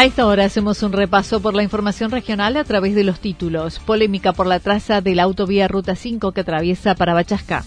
[0.00, 3.80] A esta hora hacemos un repaso por la información regional a través de los títulos.
[3.80, 7.66] Polémica por la traza de la autovía Ruta 5 que atraviesa Parabachasca.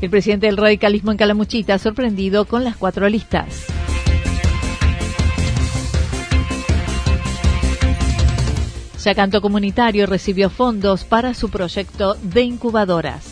[0.00, 3.64] El presidente del radicalismo en Calamuchita sorprendido con las cuatro listas.
[9.02, 13.31] Yacanto Comunitario recibió fondos para su proyecto de incubadoras.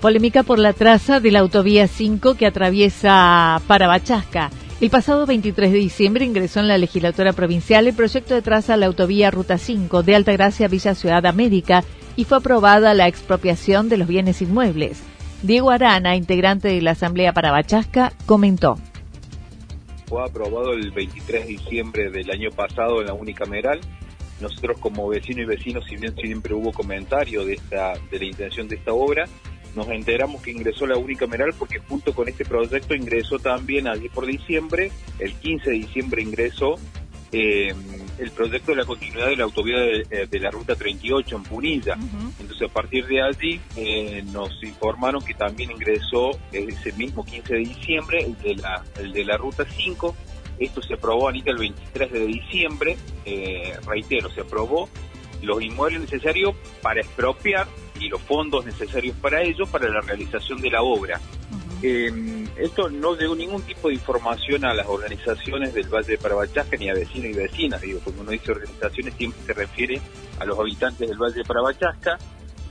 [0.00, 4.50] Polémica por la traza de la autovía 5 que atraviesa Parabachasca.
[4.80, 8.76] El pasado 23 de diciembre ingresó en la legislatura provincial el proyecto de traza a
[8.76, 11.82] la autovía Ruta 5 de Altagracia Villa Ciudad América
[12.14, 15.02] y fue aprobada la expropiación de los bienes inmuebles.
[15.42, 18.78] Diego Arana, integrante de la Asamblea Parabachasca, comentó.
[20.06, 23.80] Fue aprobado el 23 de diciembre del año pasado en la unicameral.
[24.40, 28.92] Nosotros como vecinos y vecinos, si bien siempre hubo comentario de la intención de esta
[28.92, 29.26] obra,
[29.78, 34.26] nos enteramos que ingresó la unicameral porque junto con este proyecto ingresó también allí por
[34.26, 36.78] diciembre, el 15 de diciembre ingresó
[37.30, 37.72] eh,
[38.18, 41.96] el proyecto de la continuidad de la autovía de, eh, la ruta 38 en Punilla.
[42.40, 47.60] Entonces a partir de allí eh, nos informaron que también ingresó ese mismo 15 de
[47.60, 50.16] diciembre el de la, el de la ruta 5.
[50.58, 52.96] Esto se aprobó, Anita, el 23 de diciembre.
[53.86, 54.88] reitero, se aprobó
[55.42, 57.68] los inmuebles necesarios para expropiar
[58.00, 61.20] y los fondos necesarios para ello para la realización de la obra.
[61.82, 62.10] Eh,
[62.56, 66.90] esto no llegó ningún tipo de información a las organizaciones del Valle de Parabachasca ni
[66.90, 67.80] a vecinos y vecinas.
[67.80, 70.00] Digo, cuando uno dice organizaciones siempre se refiere
[70.40, 72.18] a los habitantes del Valle de Parabachasca.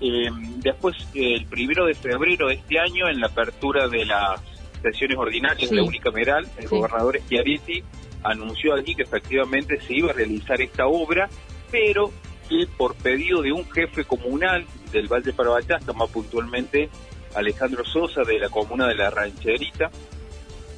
[0.02, 4.42] Eh, después, el primero de febrero de este año, en la apertura de las
[4.82, 7.84] sesiones ordinarias de la unicameral, el gobernador Schiaretti
[8.24, 11.30] anunció allí que efectivamente se iba a realizar esta obra,
[11.72, 12.12] pero
[12.50, 16.90] que por pedido de un jefe comunal del Valle Parabachasca, más puntualmente
[17.36, 19.90] Alejandro Sosa de la comuna de La Rancherita,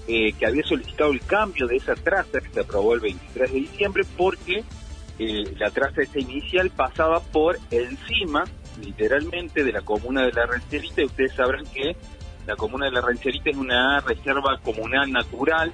[0.08, 3.60] eh, que había solicitado el cambio de esa traza que se aprobó el 23 de
[3.60, 4.64] diciembre porque
[5.20, 8.46] eh, la traza esa inicial pasaba por encima,
[8.82, 11.02] literalmente, de la comuna de La Rancherita.
[11.02, 11.96] Y ustedes sabrán que
[12.48, 15.72] la comuna de La Rancherita es una reserva comunal natural.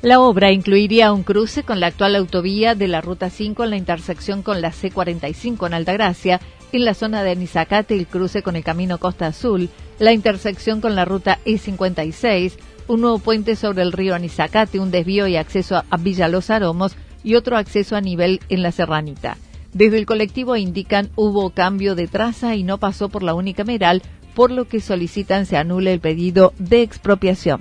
[0.00, 3.76] La obra incluiría un cruce con la actual autovía de la Ruta 5 en la
[3.76, 6.40] intersección con la C45 en Altagracia,
[6.76, 9.68] en la zona de Nizacate el cruce con el Camino Costa Azul,
[9.98, 15.26] la intersección con la Ruta E56, un nuevo puente sobre el río Anizacate, un desvío
[15.26, 19.36] y acceso a Villa Los Aromos y otro acceso a nivel en la Serranita.
[19.72, 24.02] Desde el colectivo indican hubo cambio de traza y no pasó por la unicameral,
[24.34, 27.60] por lo que solicitan se anule el pedido de expropiación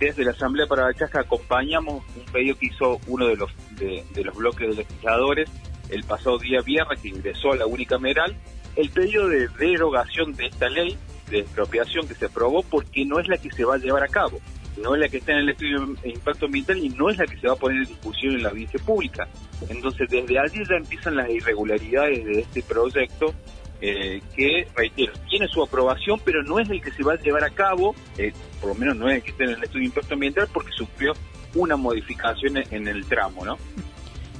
[0.00, 4.34] desde la Asamblea para Parabachasca acompañamos un pedido que hizo uno de los, de, los
[4.34, 5.50] bloques de legisladores
[5.90, 8.36] el pasado día viernes que ingresó a la unicameral
[8.76, 10.96] el pedido de derogación de esta ley
[11.30, 14.08] de expropiación que se aprobó porque no es la que se va a llevar a
[14.08, 14.40] cabo.
[14.80, 17.26] no es la que está en el estudio de impacto ambiental y no es la
[17.26, 19.28] que se va a poner en discusión en la audiencia pública.
[19.68, 23.34] Entonces, desde allí ya empiezan las irregularidades de este proyecto
[23.82, 27.44] eh, que, reitero, tiene su aprobación, pero no es el que se va a llevar
[27.44, 29.86] a cabo, eh, por lo menos no es el que está en el estudio de
[29.86, 31.12] impacto ambiental, porque sufrió
[31.54, 33.58] una modificación en el tramo, ¿no?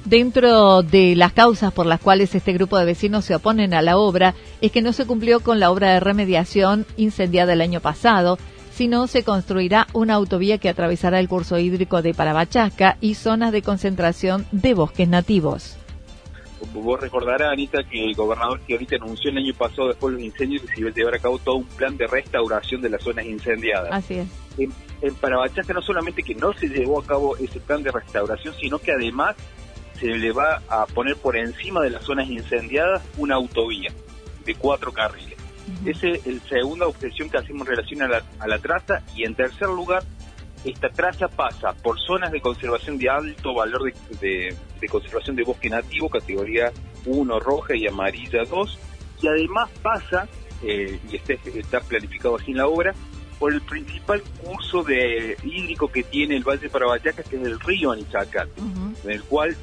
[0.05, 3.97] Dentro de las causas por las cuales este grupo de vecinos se oponen a la
[3.97, 8.39] obra es que no se cumplió con la obra de remediación incendiada el año pasado,
[8.71, 13.61] sino se construirá una autovía que atravesará el curso hídrico de Parabachasca y zonas de
[13.61, 15.77] concentración de bosques nativos.
[16.73, 20.25] Vos recordarás, Anita, que el gobernador que ahorita anunció el año pasado después de los
[20.25, 23.03] incendios que se iba a llevar a cabo todo un plan de restauración de las
[23.03, 23.91] zonas incendiadas.
[23.91, 24.27] Así es.
[24.57, 24.71] En,
[25.01, 28.77] en Parabachasca no solamente que no se llevó a cabo ese plan de restauración, sino
[28.79, 29.35] que además
[30.01, 33.91] se le va a poner por encima de las zonas incendiadas una autovía
[34.43, 35.37] de cuatro carriles.
[35.85, 39.03] Esa es la segunda objeción que hacemos en relación a la, a la traza.
[39.15, 40.03] Y en tercer lugar,
[40.65, 44.55] esta traza pasa por zonas de conservación de alto valor de,
[44.89, 46.71] conservación de bosque nativo, categoría
[47.05, 48.79] 1 roja y amarilla 2,
[49.21, 50.27] y además pasa,
[50.63, 52.93] eh, y este, está planificado así en la obra,
[53.39, 57.59] por el principal curso de hídrico que tiene el Valle de Parabayaca, que es el
[57.59, 58.51] río Anichacate,
[59.03, 59.55] en el cual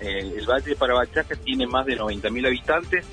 [0.00, 3.04] el Valle de Parabachaca tiene más de 90.000 habitantes.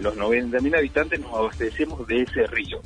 [0.00, 2.80] Los 90.000 habitantes nos abastecemos de ese río.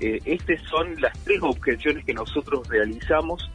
[0.00, 3.50] Eh, estas son las tres objeciones que nosotros realizamos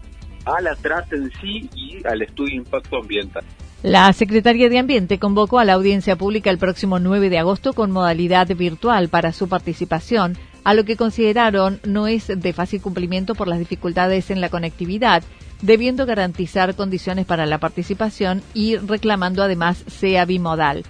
[0.45, 3.44] a la traza en sí y al estudio de impacto ambiental.
[3.83, 7.91] La Secretaría de Ambiente convocó a la audiencia pública el próximo 9 de agosto con
[7.91, 13.47] modalidad virtual para su participación, a lo que consideraron no es de fácil cumplimiento por
[13.47, 15.23] las dificultades en la conectividad
[15.62, 20.83] debiendo garantizar condiciones para la participación y reclamando además sea bimodal.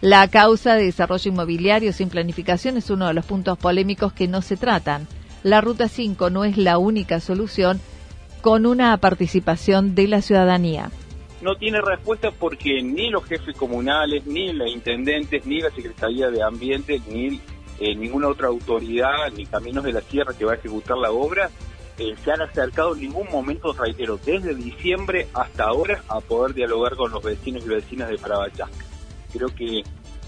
[0.00, 4.40] La causa de desarrollo inmobiliario sin planificación es uno de los puntos polémicos que no
[4.40, 5.06] se tratan.
[5.42, 7.80] La Ruta 5 no es la única solución
[8.40, 10.90] con una participación de la ciudadanía.
[11.42, 16.42] No tiene respuesta porque ni los jefes comunales, ni los intendentes, ni la Secretaría de
[16.42, 17.40] Ambiente, ni
[17.78, 21.50] eh, ninguna otra autoridad, ni Caminos de la Sierra que va a ejecutar la obra,
[22.00, 26.96] eh, se han acercado en ningún momento, reitero, desde diciembre hasta ahora a poder dialogar
[26.96, 28.86] con los vecinos y vecinas de Parabachasca.
[29.30, 29.82] Creo que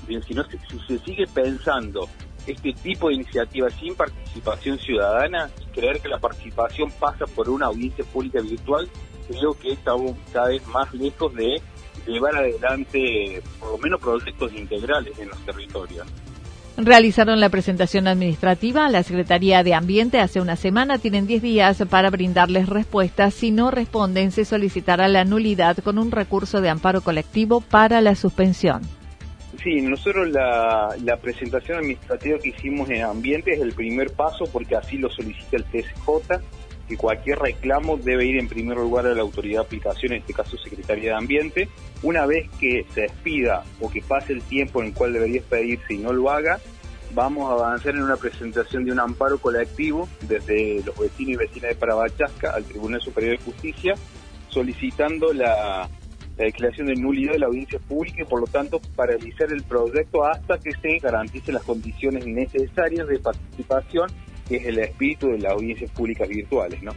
[0.07, 2.11] si, no, si se sigue pensando
[2.47, 7.67] este tipo de iniciativas sin participación ciudadana y creer que la participación pasa por una
[7.67, 8.87] audiencia pública virtual,
[9.27, 11.63] creo que estamos cada vez más lejos de
[12.07, 16.07] llevar adelante por lo menos proyectos integrales en los territorios.
[16.79, 20.99] Realizaron la presentación administrativa a la Secretaría de Ambiente hace una semana.
[20.99, 23.35] Tienen 10 días para brindarles respuestas.
[23.35, 28.15] Si no responden, se solicitará la nulidad con un recurso de amparo colectivo para la
[28.15, 28.83] suspensión.
[29.63, 34.75] Sí, nosotros la, la presentación administrativa que hicimos en Ambiente es el primer paso porque
[34.75, 36.41] así lo solicita el TSJ
[36.93, 40.35] que cualquier reclamo debe ir en primer lugar a la autoridad de aplicación, en este
[40.35, 41.69] caso Secretaría de Ambiente.
[42.03, 45.95] Una vez que se despida o que pase el tiempo en el cual debería expedirse
[45.95, 46.61] y no lo haga,
[47.15, 51.71] vamos a avanzar en una presentación de un amparo colectivo desde los vecinos y vecinas
[51.71, 53.95] de Parabachasca al Tribunal Superior de Justicia,
[54.51, 55.89] solicitando la,
[56.37, 60.27] la declaración de nulidad de la audiencia pública y por lo tanto paralizar el proyecto
[60.27, 64.11] hasta que se garanticen las condiciones necesarias de participación
[64.49, 66.93] que es el espíritu de las audiencias públicas virtuales, ¿no?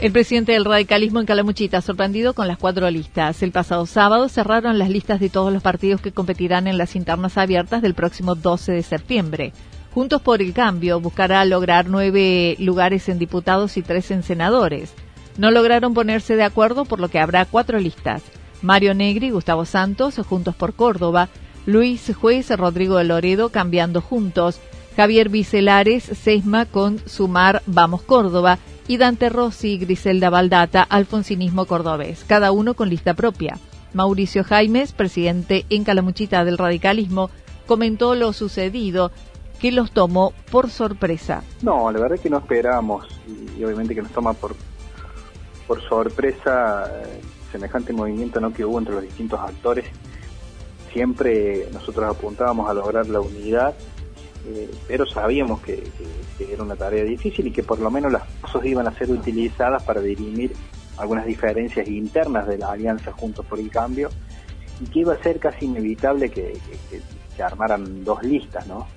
[0.00, 3.42] El presidente del radicalismo en Calamuchita, sorprendido con las cuatro listas.
[3.42, 7.36] El pasado sábado cerraron las listas de todos los partidos que competirán en las internas
[7.36, 9.52] abiertas del próximo 12 de septiembre.
[9.92, 14.94] Juntos por el Cambio buscará lograr nueve lugares en diputados y tres en senadores.
[15.38, 18.22] No lograron ponerse de acuerdo, por lo que habrá cuatro listas.
[18.60, 21.28] Mario Negri, Gustavo Santos, Juntos por Córdoba,
[21.64, 24.60] Luis Juez, Rodrigo de Loredo, Cambiando Juntos,
[24.96, 32.50] Javier Vicelares, Sesma con Sumar Vamos Córdoba y Dante Rossi, Griselda Baldata, Alfonsinismo Cordobés, cada
[32.50, 33.58] uno con lista propia.
[33.94, 37.30] Mauricio Jaimes, presidente en Calamuchita del radicalismo,
[37.66, 39.12] comentó lo sucedido
[39.60, 41.42] que los tomó por sorpresa.
[41.62, 43.06] No, la verdad es que no esperábamos
[43.56, 44.56] y obviamente que nos toma por
[45.68, 46.90] por sorpresa
[47.52, 48.52] semejante movimiento ¿no?
[48.52, 49.84] que hubo entre los distintos actores.
[50.92, 53.74] Siempre nosotros apuntábamos a lograr la unidad,
[54.46, 55.86] eh, pero sabíamos que,
[56.38, 59.82] era una tarea difícil y que por lo menos las cosas iban a ser utilizadas
[59.82, 60.52] para dirimir
[60.96, 64.08] algunas diferencias internas de la alianza Juntos por el Cambio
[64.80, 66.56] y que iba a ser casi inevitable que,
[67.36, 68.88] se armaran dos listas, ¿no?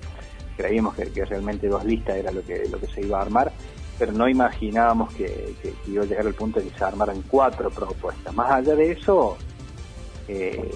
[0.56, 3.52] Creíamos que, realmente dos listas era lo que se iba a armar
[3.98, 5.54] pero no imaginábamos que,
[5.86, 8.34] iba a llegar al punto de que se armaran cuatro propuestas.
[8.34, 9.36] Más allá de eso,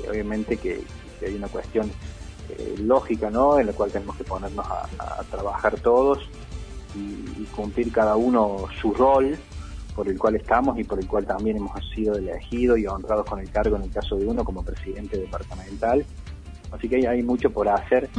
[0.09, 0.83] obviamente que,
[1.25, 1.91] hay una cuestión
[2.79, 3.59] lógica, ¿no?
[3.59, 6.29] En la cual tenemos que ponernos a, trabajar todos
[6.95, 9.37] y, cumplir cada uno su rol
[9.95, 13.41] por el cual estamos y por el cual también hemos sido elegidos y honrados con
[13.41, 16.05] el cargo en el caso de uno como presidente departamental.
[16.71, 18.11] Así que hay, mucho por hacer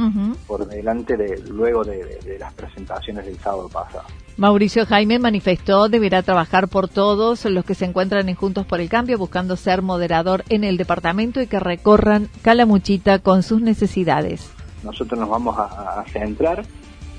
[0.46, 4.06] por delante de luego de, las presentaciones del sábado pasado.
[4.38, 8.88] Mauricio Jaime manifestó deberá trabajar por todos los que se encuentran en Juntos por el
[8.88, 14.48] Cambio buscando ser moderador en el departamento y que recorran Calamuchita con sus necesidades.
[14.84, 16.62] Nosotros nos vamos a centrar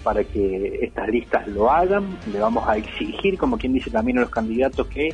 [0.01, 2.17] para que estas listas lo hagan.
[2.31, 5.09] Le vamos a exigir, como quien dice también a los candidatos, que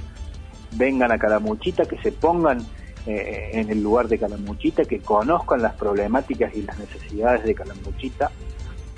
[0.73, 2.59] vengan a Calamuchita, que se pongan
[3.07, 8.29] eh, en el lugar de Calamuchita, que conozcan las problemáticas y las necesidades de Calamuchita,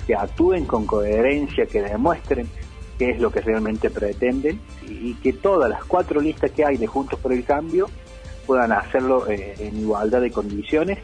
[0.06, 2.46] que actúen con coherencia, que demuestren
[2.98, 6.86] qué es lo que realmente pretenden y, que todas las cuatro listas que hay de
[6.86, 7.88] Juntos por el Cambio
[8.46, 10.98] puedan hacerlo eh, en igualdad de condiciones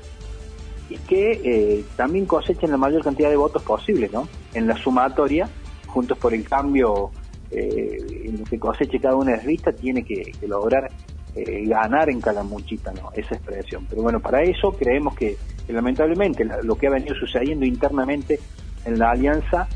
[0.88, 4.28] y que eh, también cosechen la mayor cantidad de votos posible, ¿no?
[4.52, 5.48] En la sumatoria,
[5.86, 7.10] Juntos por el Cambio,
[7.50, 10.90] eh, en lo que coseche cada una de las listas, tiene que, lograr
[11.34, 13.10] eh, ganar en Calamuchita, ¿no?
[13.14, 13.86] Esa expresión.
[13.88, 15.36] Pero bueno, para eso creemos que,
[15.68, 18.38] lamentablemente lo que ha venido sucediendo internamente
[18.84, 19.66] en la alianza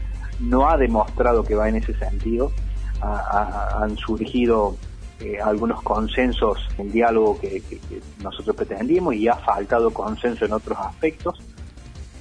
[0.40, 2.52] no ha demostrado que va en ese sentido.
[3.00, 4.76] han surgido
[5.20, 7.60] eh, algunos consensos en diálogo que,
[8.22, 11.38] nosotros pretendíamos y ha faltado consenso en otros aspectos.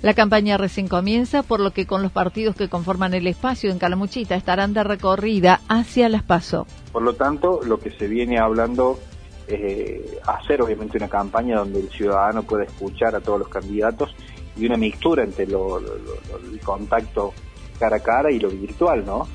[0.02, 3.80] La campaña recién comienza, por lo que con los partidos que conforman el espacio en
[3.80, 6.66] Calamuchita estarán de recorrida hacia las PASO.
[6.92, 9.00] Por lo tanto, lo que se viene hablando
[9.48, 14.14] es eh, hacer obviamente una campaña donde el ciudadano pueda escuchar a todos los candidatos
[14.56, 17.34] y una mixtura entre el contacto
[17.80, 19.28] cara a cara y lo virtual, ¿no?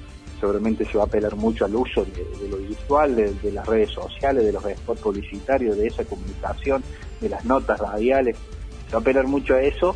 [0.43, 4.45] seguramente se va a apelar mucho al uso de, lo virtual, de, las redes sociales,
[4.45, 6.83] de los spots publicitarios, de esa comunicación,
[7.21, 8.37] de las notas radiales.
[8.87, 9.95] Se va a apelar mucho a eso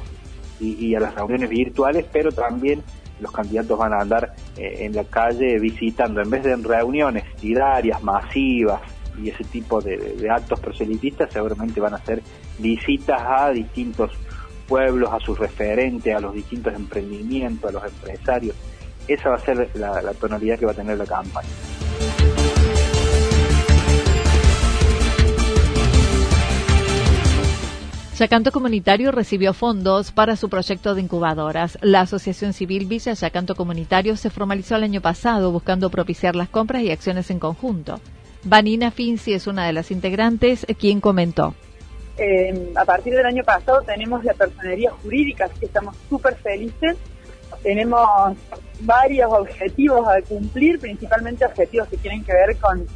[0.61, 2.81] y, a las reuniones virtuales, pero también
[3.19, 7.25] los candidatos van a andar eh, en la calle visitando, en vez de en reuniones
[7.41, 8.81] diarias, masivas
[9.21, 12.23] y ese tipo de, de actos proselitistas, seguramente van a hacer
[12.61, 14.13] visitas a distintos
[14.67, 18.55] pueblos, a sus referentes, a los distintos emprendimientos, a los empresarios
[19.09, 21.49] esa va a ser la, tonalidad que va a tener la campaña.
[28.19, 31.79] Yacanto Comunitario recibió fondos para su proyecto de incubadoras.
[31.83, 36.83] La Asociación Civil Villa Yacanto Comunitario se formalizó el año pasado buscando propiciar las compras
[36.83, 38.01] y acciones en conjunto.
[38.43, 41.55] Vanina Finzi es una de las integrantes, quien comentó.
[42.19, 46.97] Eh, a partir del año pasado tenemos la personería jurídica, así que estamos súper felices.
[47.63, 48.09] Tenemos
[48.81, 52.87] varios objetivos a cumplir, principalmente objetivos que tienen que ver con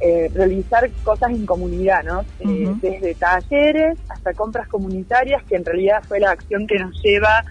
[0.00, 2.24] eh, realizar cosas en comunidad, ¿no?
[2.40, 7.44] Eh, desde talleres hasta compras comunitarias, que en realidad fue la acción que nos lleva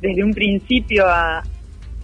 [0.00, 1.42] desde un principio a,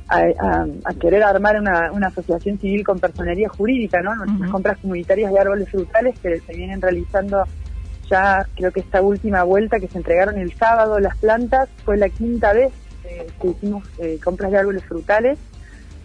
[0.08, 4.14] a, querer armar una, asociación civil con personería jurídica, ¿no?
[4.14, 7.44] Nuestras compras comunitarias de árboles frutales que se vienen realizando
[8.10, 12.08] ya, creo que esta última vuelta que se entregaron el sábado las plantas fue la
[12.08, 12.72] quinta vez
[13.40, 15.38] que hicimos eh, compras de árboles frutales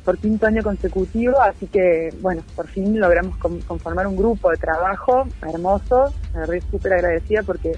[0.03, 5.27] por quinto año consecutivo, así que bueno, por fin logramos conformar un grupo de trabajo
[5.47, 7.73] hermoso, me súper agradecida porque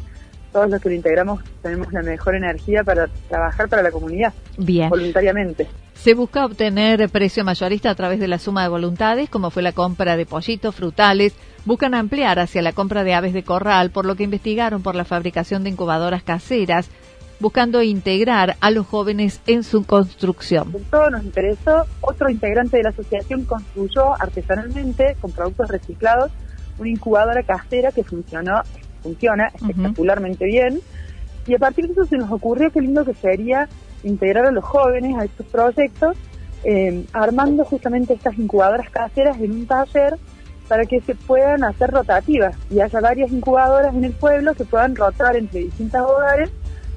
[0.54, 4.90] todos los que lo integramos tenemos la mejor energía para trabajar para la comunidad, Bien.
[4.90, 5.68] voluntariamente.
[5.96, 9.72] Se busca obtener precio mayorista a través de la suma de voluntades, como fue la
[9.72, 11.34] compra de pollitos, frutales.
[11.66, 15.06] Buscan ampliar hacia la compra de aves de corral, por lo que investigaron por la
[15.06, 16.90] fabricación de incubadoras caseras
[17.40, 20.74] buscando integrar a los jóvenes en su construcción.
[20.90, 21.86] Todo nos interesó.
[22.00, 26.32] Otro integrante de la asociación construyó artesanalmente, con productos reciclados,
[26.80, 28.62] una incubadora casera que funcionó,
[29.04, 30.80] funciona espectacularmente bien.
[31.46, 33.68] Y a partir de eso se nos ocurrió qué lindo que sería
[34.04, 36.18] integrar a los jóvenes a estos proyectos,
[36.64, 40.18] eh, armando justamente estas incubadoras caseras en un taller
[40.68, 44.96] para que se puedan hacer rotativas y haya varias incubadoras en el pueblo que puedan
[44.96, 46.50] rotar entre distintos hogares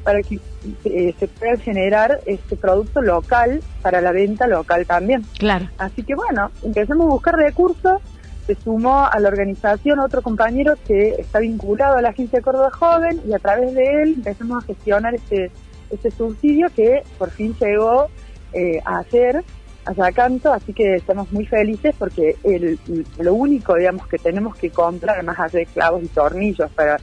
[0.05, 0.39] para que
[0.85, 5.25] eh, se pueda generar este producto local para la venta local también.
[5.37, 5.69] Claro.
[5.79, 8.01] Así que bueno, empezamos a buscar recursos,
[8.47, 12.71] se sumó a la organización otro compañero que está vinculado a la Agencia de Córdoba
[12.71, 15.51] Joven y a través de él empezamos a gestionar este,
[15.91, 18.09] este subsidio que por fin llegó
[18.53, 19.45] eh, a hacer
[19.85, 22.79] a canto, así que estamos muy felices porque el,
[23.19, 26.99] lo único, digamos, que tenemos que comprar, más allá de clavos y tornillos para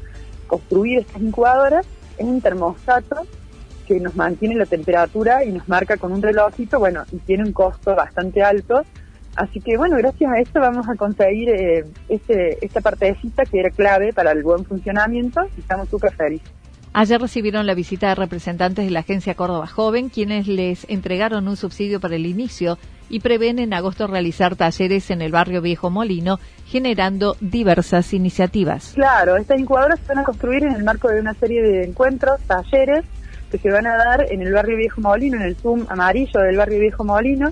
[0.47, 1.85] construir estas incubadoras,
[2.17, 3.25] es un termostato
[3.88, 7.53] que nos mantiene la temperatura y nos marca con un relojito, bueno, y tiene un
[7.53, 8.83] costo bastante alto,
[9.36, 13.70] Así que bueno, gracias a esto vamos a conseguir eh, este, esta partecita que era
[13.70, 16.52] clave para el buen funcionamiento y estamos súper felices.
[16.96, 21.58] Ayer recibieron la visita de representantes de la Agencia Córdoba Joven, quienes les entregaron un
[21.58, 22.78] subsidio para el inicio
[23.10, 28.92] y prevén en agosto realizar talleres en el barrio Viejo Molino, generando diversas iniciativas.
[28.94, 32.40] Claro, estas incubadoras se van a construir en el marco de una serie de encuentros,
[32.42, 33.04] talleres,
[33.52, 36.58] que se van a dar en el barrio Viejo Molino, en el Zoom amarillo del
[36.58, 37.52] barrio Viejo Molino,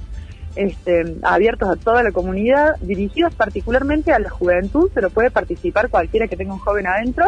[0.56, 6.28] este, abiertos a toda la comunidad, dirigidos particularmente a la juventud, pero puede participar cualquiera
[6.28, 7.26] que tenga un joven adentro.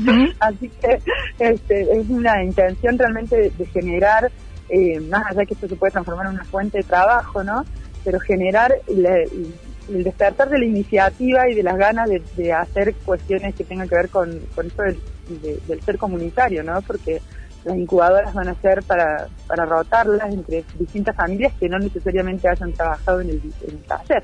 [0.40, 1.00] Así que
[1.38, 4.30] este, es una intención realmente de, generar,
[4.68, 7.64] eh, más allá que esto se puede transformar en una fuente de trabajo, ¿no?
[8.04, 13.64] Pero generar el despertar de la iniciativa y de las ganas de, hacer cuestiones que
[13.64, 14.98] tengan que ver con, con esto del,
[15.66, 16.80] del ser comunitario, ¿no?
[16.82, 17.20] Porque
[17.66, 22.72] las incubadoras van a ser para, para rotarlas entre distintas familias que no necesariamente hayan
[22.72, 23.42] trabajado en el,
[23.88, 24.22] taller.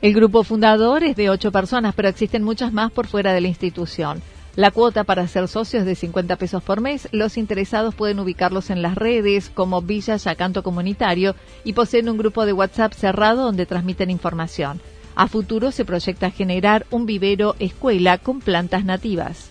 [0.00, 3.48] El grupo fundador es de ocho personas, pero existen muchas más por fuera de la
[3.48, 4.22] institución.
[4.56, 7.08] La cuota para ser socios es de 50 pesos por mes.
[7.12, 12.46] Los interesados pueden ubicarlos en las redes como Villa Yacanto Comunitario y poseen un grupo
[12.46, 14.80] de WhatsApp cerrado donde transmiten información.
[15.14, 19.50] A futuro se proyecta generar un vivero escuela con plantas nativas.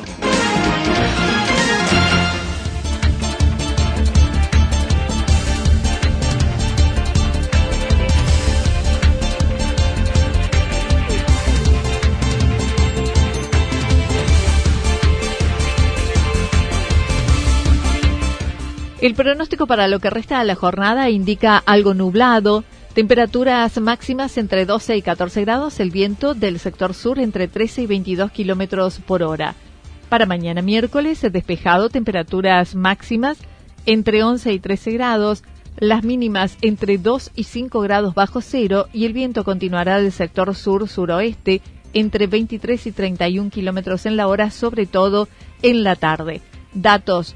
[19.23, 22.63] Pronóstico para lo que resta de la jornada indica algo nublado,
[22.95, 27.85] temperaturas máximas entre 12 y 14 grados, el viento del sector sur entre 13 y
[27.85, 29.53] 22 kilómetros por hora.
[30.09, 33.37] Para mañana miércoles, despejado, temperaturas máximas
[33.85, 35.43] entre 11 y 13 grados,
[35.77, 40.55] las mínimas entre 2 y 5 grados bajo cero y el viento continuará del sector
[40.55, 41.61] sur-suroeste
[41.93, 45.27] entre 23 y 31 kilómetros en la hora, sobre todo
[45.61, 46.41] en la tarde.
[46.73, 47.35] Datos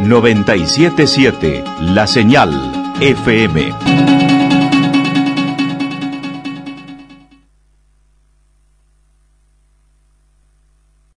[0.00, 2.50] 977 La Señal
[3.00, 4.37] FM.